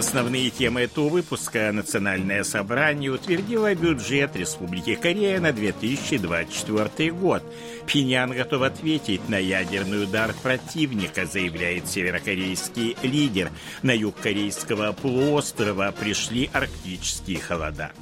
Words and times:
Основные 0.00 0.48
темы 0.48 0.80
этого 0.80 1.10
выпуска 1.10 1.70
Национальное 1.72 2.42
собрание 2.42 3.10
утвердило 3.10 3.74
бюджет 3.74 4.34
Республики 4.34 4.94
Корея 4.94 5.40
на 5.40 5.52
2024 5.52 7.12
год. 7.12 7.42
Пинян 7.84 8.30
готов 8.30 8.62
ответить 8.62 9.28
на 9.28 9.36
ядерный 9.36 10.04
удар 10.04 10.32
противника, 10.42 11.26
заявляет 11.26 11.86
северокорейский 11.86 12.96
лидер. 13.02 13.50
На 13.82 13.90
юг 13.90 14.14
корейского 14.16 14.92
полуострова 14.92 15.92
пришли 15.92 16.48
арктические 16.50 17.38
холода. 17.38 17.92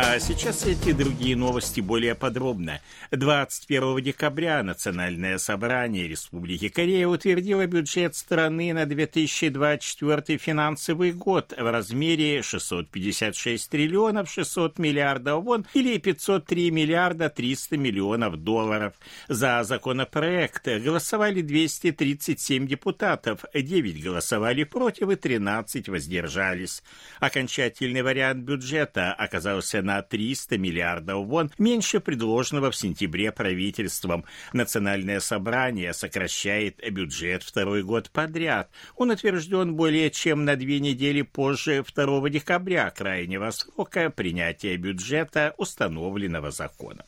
А 0.00 0.20
сейчас 0.20 0.64
эти 0.64 0.92
другие 0.92 1.34
новости 1.34 1.80
более 1.80 2.14
подробно. 2.14 2.80
21 3.10 4.00
декабря 4.00 4.62
Национальное 4.62 5.38
собрание 5.38 6.06
Республики 6.06 6.68
Корея 6.68 7.08
утвердило 7.08 7.66
бюджет 7.66 8.14
страны 8.14 8.72
на 8.72 8.86
2024 8.86 10.38
финансовый 10.38 11.10
год 11.10 11.52
в 11.58 11.72
размере 11.72 12.42
656 12.42 13.68
триллионов 13.68 14.30
600 14.30 14.78
миллиардов 14.78 15.42
вон 15.42 15.66
или 15.74 15.98
503 15.98 16.70
миллиарда 16.70 17.28
300 17.28 17.76
миллионов 17.76 18.36
долларов. 18.36 18.94
За 19.26 19.64
законопроект 19.64 20.64
голосовали 20.64 21.42
237 21.42 22.68
депутатов, 22.68 23.44
9 23.52 24.04
голосовали 24.04 24.62
против 24.62 25.10
и 25.10 25.16
13 25.16 25.88
воздержались. 25.88 26.84
Окончательный 27.18 28.02
вариант 28.02 28.44
бюджета 28.44 29.12
оказался 29.12 29.82
на 29.88 30.02
300 30.02 30.58
миллиардов 30.58 31.26
вон, 31.26 31.50
меньше 31.56 31.98
предложенного 31.98 32.70
в 32.70 32.76
сентябре 32.76 33.32
правительством. 33.32 34.26
Национальное 34.52 35.18
собрание 35.18 35.94
сокращает 35.94 36.78
бюджет 36.92 37.42
второй 37.42 37.82
год 37.82 38.10
подряд. 38.10 38.70
Он 38.96 39.10
утвержден 39.10 39.76
более 39.76 40.10
чем 40.10 40.44
на 40.44 40.56
две 40.56 40.78
недели 40.78 41.22
позже 41.22 41.82
2 41.82 42.28
декабря, 42.28 42.90
крайнего 42.90 43.50
срока 43.50 44.10
принятия 44.10 44.76
бюджета, 44.76 45.54
установленного 45.56 46.50
законом. 46.50 47.06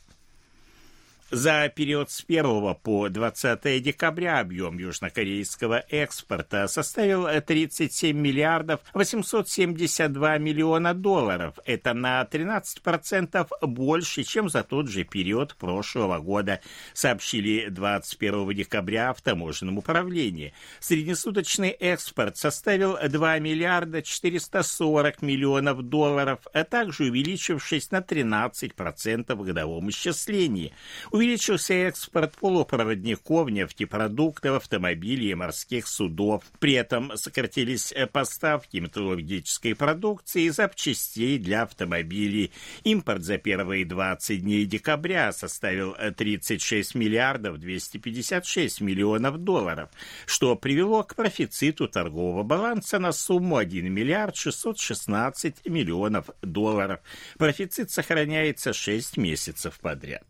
За 1.32 1.68
период 1.68 2.10
с 2.10 2.24
1 2.26 2.74
по 2.82 3.08
20 3.08 3.80
декабря 3.80 4.40
объем 4.40 4.78
южнокорейского 4.78 5.84
экспорта 5.88 6.66
составил 6.66 7.28
37 7.40 8.18
миллиардов 8.18 8.80
872 8.94 10.38
миллиона 10.38 10.92
долларов. 10.92 11.54
Это 11.64 11.94
на 11.94 12.20
13% 12.24 13.46
больше, 13.62 14.24
чем 14.24 14.48
за 14.48 14.64
тот 14.64 14.88
же 14.88 15.04
период 15.04 15.54
прошлого 15.54 16.18
года, 16.18 16.60
сообщили 16.94 17.68
21 17.68 18.52
декабря 18.52 19.12
в 19.12 19.22
таможенном 19.22 19.78
управлении. 19.78 20.52
Среднесуточный 20.80 21.70
экспорт 21.70 22.38
составил 22.38 22.98
2 23.08 23.38
миллиарда 23.38 24.02
440 24.02 25.22
миллионов 25.22 25.82
долларов, 25.82 26.40
а 26.52 26.64
также 26.64 27.04
увеличившись 27.04 27.92
на 27.92 27.98
13% 27.98 29.32
в 29.32 29.44
годовом 29.44 29.90
исчислении. 29.90 30.72
Увеличился 31.20 31.74
экспорт 31.74 32.34
полупроводников, 32.36 33.50
нефтепродуктов, 33.50 34.56
автомобилей 34.56 35.32
и 35.32 35.34
морских 35.34 35.86
судов. 35.86 36.44
При 36.60 36.72
этом 36.72 37.14
сократились 37.14 37.92
поставки 38.10 38.78
металлургической 38.78 39.74
продукции 39.74 40.44
и 40.44 40.48
запчастей 40.48 41.36
для 41.36 41.64
автомобилей. 41.64 42.52
Импорт 42.84 43.22
за 43.22 43.36
первые 43.36 43.84
20 43.84 44.40
дней 44.40 44.64
декабря 44.64 45.30
составил 45.32 45.94
36 45.94 46.94
миллиардов 46.94 47.58
256 47.58 48.80
миллионов 48.80 49.36
долларов, 49.36 49.90
что 50.24 50.56
привело 50.56 51.02
к 51.02 51.16
профициту 51.16 51.86
торгового 51.86 52.44
баланса 52.44 52.98
на 52.98 53.12
сумму 53.12 53.58
1 53.58 53.92
миллиард 53.92 54.36
616 54.36 55.66
миллионов 55.66 56.30
долларов. 56.40 57.00
Профицит 57.36 57.90
сохраняется 57.90 58.72
6 58.72 59.18
месяцев 59.18 59.78
подряд. 59.80 60.29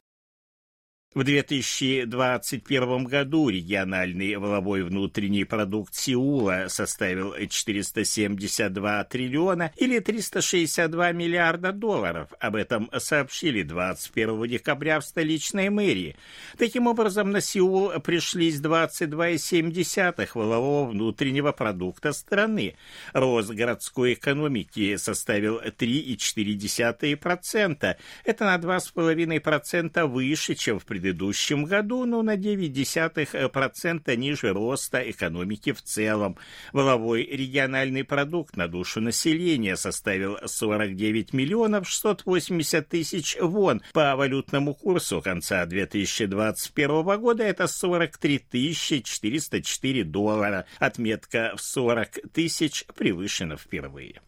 В 1.13 1.25
2021 1.25 3.03
году 3.03 3.49
региональный 3.49 4.37
воловой 4.37 4.85
внутренний 4.85 5.43
продукт 5.43 5.93
Сеула 5.93 6.67
составил 6.69 7.35
472 7.35 9.03
триллиона 9.03 9.73
или 9.77 9.99
362 9.99 11.11
миллиарда 11.11 11.73
долларов. 11.73 12.29
Об 12.39 12.55
этом 12.55 12.89
сообщили 12.97 13.65
21 13.65 14.47
декабря 14.47 15.01
в 15.01 15.05
столичной 15.05 15.69
мэрии. 15.69 16.15
Таким 16.57 16.87
образом, 16.87 17.33
на 17.33 17.41
Сеул 17.41 17.91
пришлись 17.99 18.61
22,7 18.61 20.29
волового 20.35 20.91
внутреннего 20.91 21.51
продукта 21.51 22.13
страны. 22.13 22.77
Рост 23.13 23.51
городской 23.51 24.13
экономики 24.13 24.95
составил 24.95 25.61
3,4%. 25.61 27.97
Это 28.25 28.45
на 28.45 28.57
2,5% 28.59 30.07
выше, 30.07 30.55
чем 30.55 30.79
в 30.79 30.85
предыдущем 30.85 31.00
предыдущем 31.01 31.65
году, 31.65 32.05
но 32.05 32.23
на 32.23 32.37
0,9% 32.37 34.17
ниже 34.17 34.53
роста 34.53 34.99
экономики 35.11 35.73
в 35.73 35.83
целом. 35.83 36.37
Воловой 36.73 37.25
региональный 37.25 38.05
продукт 38.05 38.57
на 38.57 38.69
душу 38.69 39.01
населения 39.01 39.77
составил 39.77 40.37
49 40.45 41.33
миллионов 41.33 41.89
680 41.89 42.89
тысяч 42.89 43.37
вон. 43.41 43.81
По 43.93 44.15
валютному 44.15 44.75
курсу 44.75 45.23
конца 45.23 45.65
2021 45.65 47.21
года 47.21 47.45
это 47.45 47.67
43 47.67 48.39
тысячи 48.39 49.01
404 49.01 50.05
доллара. 50.05 50.67
Отметка 50.79 51.55
в 51.57 51.63
40 51.63 52.33
тысяч 52.33 52.85
превышена 52.95 53.57
впервые. 53.57 54.21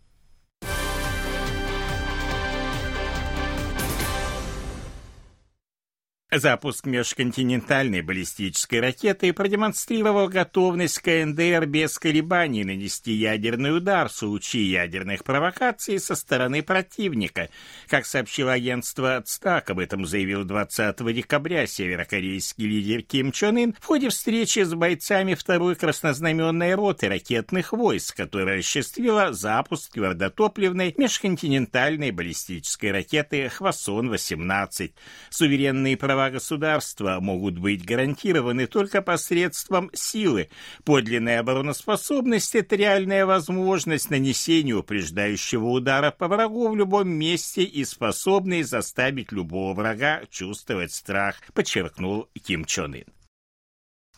Запуск 6.35 6.87
межконтинентальной 6.87 8.01
баллистической 8.01 8.81
ракеты 8.81 9.35
продемонстрировал 9.35 10.29
готовность 10.29 10.99
КНДР 11.01 11.67
без 11.67 11.99
колебаний 11.99 12.65
нанести 12.65 13.13
ядерный 13.13 13.77
удар 13.77 14.09
в 14.09 14.13
случае 14.13 14.71
ядерных 14.71 15.25
провокаций 15.25 16.01
со 16.01 16.15
стороны 16.15 16.63
противника. 16.63 17.51
Как 17.87 18.07
сообщило 18.07 18.53
агентство 18.53 19.23
ЦТАК, 19.23 19.73
об 19.73 19.79
этом 19.81 20.07
заявил 20.07 20.45
20 20.45 21.15
декабря 21.15 21.67
северокорейский 21.67 22.65
лидер 22.65 23.03
Ким 23.03 23.31
Чон 23.31 23.59
Ын 23.59 23.75
в 23.79 23.85
ходе 23.85 24.09
встречи 24.09 24.61
с 24.61 24.73
бойцами 24.73 25.35
второй 25.35 25.75
краснознаменной 25.75 26.75
роты 26.77 27.11
ракетных 27.11 27.75
войск, 27.75 28.17
которая 28.17 28.61
осуществила 28.61 29.35
запуск 29.35 29.93
твердотопливной 29.93 30.95
межконтинентальной 30.97 32.11
баллистической 32.11 32.91
ракеты 32.91 33.51
«Хвасон-18». 33.51 34.93
Суверенные 35.29 35.99
права 35.99 36.22
права 36.23 36.31
государства 36.31 37.19
могут 37.21 37.59
быть 37.59 37.85
гарантированы 37.85 38.67
только 38.67 39.03
посредством 39.03 39.91
силы. 39.93 40.49
Подлинная 40.85 41.41
обороноспособность– 41.41 42.55
это 42.55 42.77
реальная 42.77 43.27
возможность 43.27 44.11
нанесения 44.11 44.75
упреждающего 44.75 45.67
удара 45.67 46.11
по 46.11 46.29
врагу 46.29 46.69
в 46.69 46.77
любом 46.77 47.09
месте 47.09 47.63
и 47.63 47.85
способный 47.85 48.63
заставить 48.63 49.33
любого 49.33 49.75
врага 49.75 50.23
чувствовать 50.31 50.93
страх, 50.93 51.37
подчеркнул 51.55 52.29
Ким 52.45 52.65
Чон 52.65 52.95
Ын. 52.95 53.22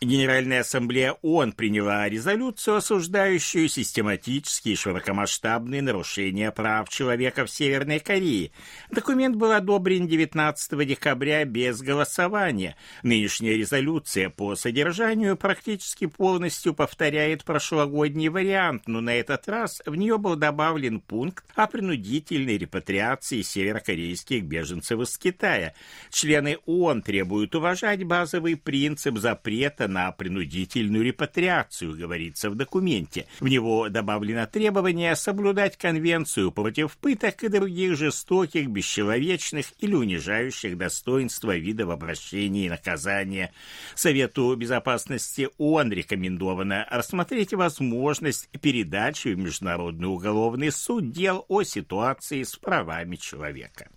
Генеральная 0.01 0.59
ассамблея 0.59 1.13
ООН 1.21 1.53
приняла 1.53 2.09
резолюцию, 2.09 2.75
осуждающую 2.75 3.69
систематические 3.69 4.73
и 4.73 4.77
широкомасштабные 4.77 5.81
нарушения 5.81 6.51
прав 6.51 6.89
человека 6.89 7.45
в 7.45 7.49
Северной 7.49 7.99
Корее. 7.99 8.51
Документ 8.91 9.37
был 9.37 9.53
одобрен 9.53 10.05
19 10.05 10.85
декабря 10.85 11.45
без 11.45 11.81
голосования. 11.81 12.75
Нынешняя 13.03 13.55
резолюция 13.55 14.29
по 14.29 14.57
содержанию 14.57 15.37
практически 15.37 16.07
полностью 16.07 16.73
повторяет 16.73 17.45
прошлогодний 17.45 18.27
вариант, 18.27 18.89
но 18.89 18.99
на 18.99 19.15
этот 19.15 19.47
раз 19.47 19.81
в 19.85 19.95
нее 19.95 20.17
был 20.17 20.35
добавлен 20.35 20.99
пункт 20.99 21.45
о 21.55 21.67
принудительной 21.67 22.57
репатриации 22.57 23.41
северокорейских 23.41 24.43
беженцев 24.43 24.99
из 24.99 25.17
Китая. 25.17 25.73
Члены 26.09 26.57
ООН 26.65 27.01
требуют 27.01 27.55
уважать 27.55 28.03
базовый 28.03 28.57
принцип 28.57 29.17
запрета 29.19 29.84
запрета 29.85 29.87
на 29.87 30.11
принудительную 30.11 31.03
репатриацию, 31.03 31.97
говорится 31.97 32.49
в 32.49 32.55
документе. 32.55 33.25
В 33.39 33.47
него 33.47 33.89
добавлено 33.89 34.45
требование 34.45 35.15
соблюдать 35.15 35.77
конвенцию 35.77 36.51
против 36.51 36.97
пыток 36.97 37.43
и 37.43 37.47
других 37.47 37.97
жестоких, 37.97 38.67
бесчеловечных 38.67 39.73
или 39.79 39.95
унижающих 39.95 40.77
достоинства 40.77 41.55
видов 41.55 41.89
обращения 41.89 42.65
и 42.65 42.69
наказания. 42.69 43.51
Совету 43.95 44.55
безопасности 44.55 45.49
ООН 45.57 45.91
рекомендовано 45.91 46.87
рассмотреть 46.89 47.53
возможность 47.53 48.49
передачи 48.61 49.29
в 49.29 49.37
Международный 49.37 50.07
уголовный 50.07 50.71
суд 50.71 51.11
дел 51.11 51.45
о 51.47 51.63
ситуации 51.63 52.43
с 52.43 52.55
правами 52.55 53.15
человека. 53.15 53.87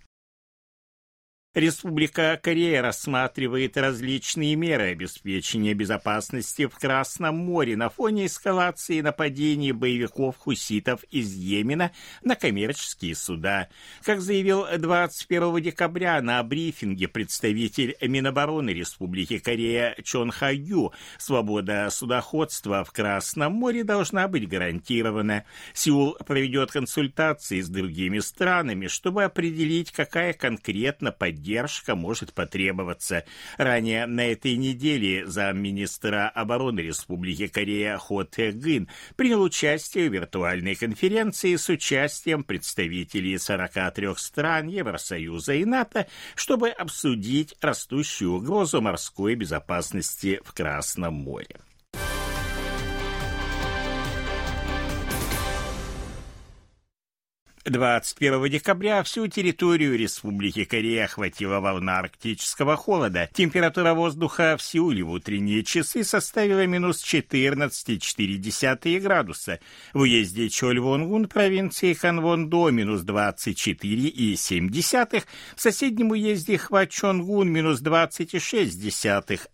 Республика 1.55 2.39
Корея 2.43 2.83
рассматривает 2.83 3.75
различные 3.75 4.55
меры 4.55 4.91
обеспечения 4.91 5.73
безопасности 5.73 6.67
в 6.67 6.75
Красном 6.77 7.37
море 7.37 7.75
на 7.75 7.89
фоне 7.89 8.27
эскалации 8.27 9.01
нападений 9.01 9.71
боевиков-хуситов 9.71 11.03
из 11.05 11.33
Йемена 11.33 11.91
на 12.21 12.35
коммерческие 12.35 13.15
суда. 13.15 13.67
Как 14.03 14.21
заявил 14.21 14.67
21 14.77 15.59
декабря 15.63 16.21
на 16.21 16.43
брифинге 16.43 17.07
представитель 17.07 17.97
Минобороны 17.99 18.69
Республики 18.69 19.39
Корея 19.39 19.95
Чон 20.03 20.29
Ха 20.29 20.51
Ю, 20.51 20.93
свобода 21.17 21.89
судоходства 21.89 22.83
в 22.83 22.91
Красном 22.91 23.53
море 23.53 23.83
должна 23.83 24.27
быть 24.27 24.47
гарантирована. 24.47 25.45
Сеул 25.73 26.15
проведет 26.27 26.69
консультации 26.69 27.59
с 27.59 27.69
другими 27.69 28.19
странами, 28.19 28.85
чтобы 28.85 29.23
определить, 29.23 29.91
какая 29.91 30.33
конкретно 30.33 31.11
поддержка 31.11 31.38
поддержка 31.39 31.95
может 31.95 32.33
потребоваться. 32.33 33.23
Ранее 33.57 34.05
на 34.05 34.31
этой 34.31 34.57
неделе 34.57 35.25
замминистра 35.25 36.29
обороны 36.29 36.81
Республики 36.81 37.47
Корея 37.47 37.97
Хо 37.97 38.23
Тэ 38.25 38.51
Гын 38.51 38.89
принял 39.15 39.41
участие 39.41 40.09
в 40.09 40.13
виртуальной 40.13 40.75
конференции 40.75 41.55
с 41.55 41.69
участием 41.69 42.43
представителей 42.43 43.37
43 43.37 44.15
стран 44.17 44.67
Евросоюза 44.67 45.53
и 45.53 45.65
НАТО, 45.65 46.07
чтобы 46.35 46.69
обсудить 46.69 47.55
растущую 47.61 48.33
угрозу 48.33 48.81
морской 48.81 49.35
безопасности 49.35 50.41
в 50.43 50.53
Красном 50.53 51.13
море. 51.13 51.55
21 57.69 58.49
декабря 58.49 59.03
всю 59.03 59.27
территорию 59.27 59.95
Республики 59.97 60.63
Корея 60.63 61.05
охватила 61.05 61.59
волна 61.59 61.99
арктического 61.99 62.75
холода. 62.75 63.29
Температура 63.33 63.93
воздуха 63.93 64.57
в 64.57 64.63
Сеуле 64.63 65.03
в 65.03 65.11
утренние 65.11 65.63
часы 65.63 66.03
составила 66.03 66.65
минус 66.65 67.03
14,4 67.03 68.99
градуса. 68.99 69.59
В 69.93 69.99
уезде 69.99 70.49
Чольвонгун 70.49 71.27
провинции 71.27 71.93
Ханвондо 71.93 72.71
минус 72.71 73.03
24,7, 73.03 75.23
в 75.55 75.61
соседнем 75.61 76.09
уезде 76.11 76.57
Хвачонгун 76.57 77.49
минус 77.49 77.81
26, 77.81 78.79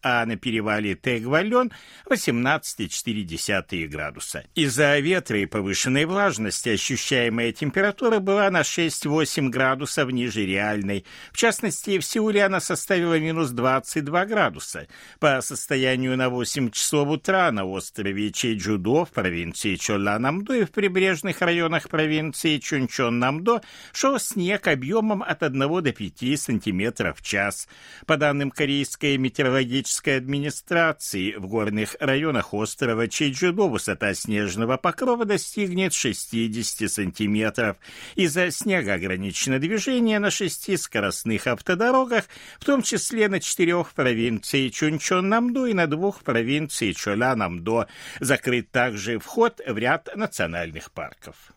а 0.01 0.25
на 0.25 0.37
перевале 0.37 0.95
Тэгвален 0.95 1.73
18,4 2.09 3.87
градуса. 3.87 4.45
Из-за 4.55 4.97
ветра 4.99 5.39
и 5.39 5.45
повышенной 5.45 6.05
влажности 6.05 6.69
ощущаемая 6.69 7.51
температура 7.51 8.04
температура 8.05 8.19
была 8.19 8.49
на 8.51 8.61
6-8 8.61 9.49
градусов 9.49 10.11
ниже 10.11 10.45
реальной. 10.45 11.05
В 11.31 11.37
частности, 11.37 11.97
в 11.97 12.05
Сеуле 12.05 12.45
она 12.45 12.59
составила 12.59 13.17
минус 13.19 13.49
22 13.49 14.25
градуса. 14.25 14.87
По 15.19 15.41
состоянию 15.41 16.15
на 16.17 16.29
8 16.29 16.69
часов 16.71 17.09
утра 17.09 17.51
на 17.51 17.65
острове 17.65 18.31
Чеджудо 18.31 19.05
в 19.05 19.11
провинции 19.11 19.75
Чоланамдо 19.75 20.53
и 20.53 20.65
в 20.65 20.71
прибрежных 20.71 21.41
районах 21.41 21.89
провинции 21.89 22.59
Чунчон-Намдо 22.59 23.61
шел 23.93 24.19
снег 24.19 24.67
объемом 24.67 25.23
от 25.23 25.41
1 25.43 25.59
до 25.59 25.91
5 25.91 26.39
сантиметров 26.39 27.17
в 27.19 27.23
час. 27.23 27.67
По 28.05 28.17
данным 28.17 28.51
Корейской 28.51 29.17
метеорологической 29.17 30.17
администрации, 30.17 31.33
в 31.33 31.47
горных 31.47 31.95
районах 31.99 32.53
острова 32.53 33.07
Чеджудо 33.07 33.63
высота 33.63 34.13
снежного 34.13 34.77
покрова 34.77 35.25
достигнет 35.25 35.93
60 35.93 36.91
сантиметров. 36.91 37.77
Из-за 38.15 38.51
снега 38.51 38.93
ограничено 38.93 39.59
движение 39.59 40.19
на 40.19 40.31
шести 40.31 40.77
скоростных 40.77 41.47
автодорогах, 41.47 42.25
в 42.59 42.65
том 42.65 42.81
числе 42.81 43.27
на 43.29 43.39
четырех 43.39 43.93
провинции 43.93 44.69
Чунчон-Намдо 44.69 45.69
и 45.69 45.73
на 45.73 45.87
двух 45.87 46.23
провинции 46.23 46.91
Чоля-Намдо. 46.91 47.87
Закрыт 48.19 48.71
также 48.71 49.19
вход 49.19 49.61
в 49.65 49.77
ряд 49.77 50.15
национальных 50.15 50.91
парков. 50.91 51.54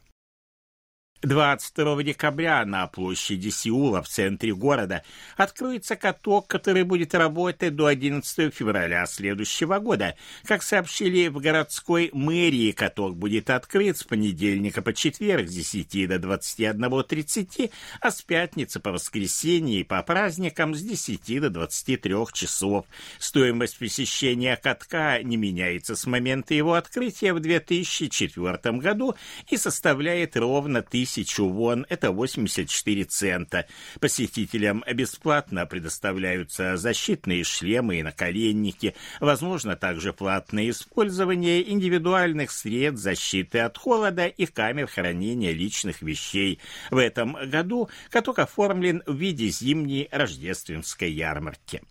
22 1.22 2.04
декабря 2.04 2.64
на 2.64 2.86
площади 2.86 3.48
Сеула 3.48 4.02
в 4.02 4.08
центре 4.08 4.54
города 4.54 5.02
откроется 5.36 5.96
каток, 5.96 6.46
который 6.46 6.84
будет 6.84 7.12
работать 7.12 7.74
до 7.74 7.86
11 7.86 8.54
февраля 8.54 9.04
следующего 9.06 9.80
года. 9.80 10.14
Как 10.44 10.62
сообщили 10.62 11.26
в 11.26 11.38
городской 11.40 12.10
мэрии, 12.12 12.70
каток 12.70 13.16
будет 13.16 13.50
открыт 13.50 13.98
с 13.98 14.04
понедельника 14.04 14.80
по 14.80 14.92
четверг 14.92 15.48
с 15.48 15.54
10 15.54 16.08
до 16.08 16.16
21.30, 16.16 17.72
а 18.00 18.10
с 18.12 18.22
пятницы 18.22 18.78
по 18.78 18.92
воскресенье 18.92 19.80
и 19.80 19.84
по 19.84 20.00
праздникам 20.04 20.72
с 20.76 20.82
10 20.82 21.40
до 21.40 21.50
23 21.50 22.14
часов. 22.32 22.86
Стоимость 23.18 23.78
посещения 23.78 24.56
катка 24.56 25.20
не 25.24 25.36
меняется 25.36 25.96
с 25.96 26.06
момента 26.06 26.54
его 26.54 26.74
открытия 26.74 27.32
в 27.32 27.40
2004 27.40 28.78
году 28.78 29.16
и 29.50 29.56
составляет 29.56 30.36
ровно 30.36 30.78
1000 30.78 31.07
тысячу 31.08 31.48
вон, 31.48 31.86
это 31.88 32.12
84 32.12 33.04
цента. 33.04 33.66
Посетителям 34.00 34.84
бесплатно 34.92 35.66
предоставляются 35.66 36.76
защитные 36.76 37.44
шлемы 37.44 37.98
и 37.98 38.02
наколенники. 38.02 38.94
Возможно 39.20 39.74
также 39.74 40.12
платное 40.12 40.70
использование 40.70 41.68
индивидуальных 41.70 42.50
средств 42.50 43.02
защиты 43.02 43.60
от 43.60 43.78
холода 43.78 44.26
и 44.26 44.46
камер 44.46 44.86
хранения 44.86 45.52
личных 45.52 46.02
вещей. 46.02 46.60
В 46.90 46.98
этом 46.98 47.36
году 47.50 47.88
каток 48.10 48.38
оформлен 48.38 49.02
в 49.06 49.16
виде 49.16 49.48
зимней 49.48 50.08
рождественской 50.10 51.10
ярмарки. 51.10 51.82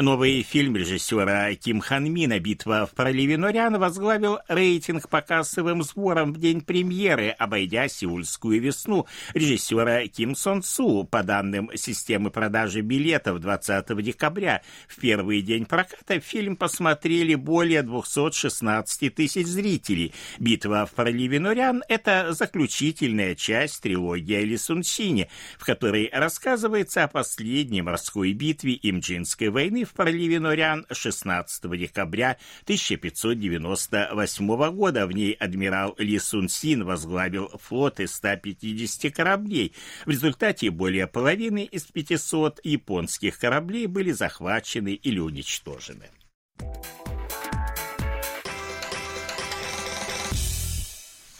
Новый 0.00 0.42
фильм 0.42 0.76
режиссера 0.76 1.52
Ким 1.56 1.80
Хан 1.80 2.08
Мина 2.08 2.38
«Битва 2.38 2.86
в 2.86 2.94
проливе 2.94 3.36
Норян» 3.36 3.80
возглавил 3.80 4.38
рейтинг 4.46 5.08
по 5.08 5.22
кассовым 5.22 5.82
сборам 5.82 6.32
в 6.32 6.38
день 6.38 6.60
премьеры, 6.60 7.30
обойдя 7.30 7.88
«Сеульскую 7.88 8.60
весну» 8.60 9.08
режиссера 9.34 10.06
Ким 10.06 10.36
Сон 10.36 10.62
Су. 10.62 11.02
По 11.02 11.24
данным 11.24 11.68
системы 11.74 12.30
продажи 12.30 12.80
билетов 12.80 13.40
20 13.40 14.00
декабря, 14.00 14.62
в 14.86 15.00
первый 15.00 15.42
день 15.42 15.66
проката 15.66 16.20
фильм 16.20 16.54
посмотрели 16.54 17.34
более 17.34 17.82
216 17.82 19.12
тысяч 19.12 19.48
зрителей. 19.48 20.14
«Битва 20.38 20.86
в 20.86 20.92
проливе 20.92 21.40
Норян»— 21.40 21.82
это 21.88 22.28
заключительная 22.34 23.34
часть 23.34 23.82
трилогии 23.82 24.36
о 24.36 24.44
Лисунсине, 24.44 25.28
в 25.58 25.64
которой 25.64 26.08
рассказывается 26.12 27.02
о 27.02 27.08
последней 27.08 27.82
морской 27.82 28.32
битве 28.32 28.74
Имджинской 28.74 29.48
войны 29.48 29.87
в 29.88 29.94
проливе 29.94 30.38
Норян 30.38 30.86
16 30.90 31.78
декабря 31.78 32.38
1598 32.64 34.70
года. 34.70 35.06
В 35.06 35.12
ней 35.12 35.32
адмирал 35.32 35.94
Ли 35.98 36.18
Сун 36.18 36.48
Син 36.48 36.84
возглавил 36.84 37.50
флот 37.60 38.00
из 38.00 38.14
150 38.14 39.12
кораблей. 39.12 39.74
В 40.06 40.10
результате 40.10 40.70
более 40.70 41.06
половины 41.06 41.64
из 41.64 41.84
500 41.84 42.60
японских 42.64 43.38
кораблей 43.38 43.86
были 43.86 44.12
захвачены 44.12 44.94
или 44.94 45.18
уничтожены. 45.18 46.10